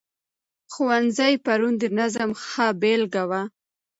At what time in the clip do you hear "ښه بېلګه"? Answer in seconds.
2.47-3.23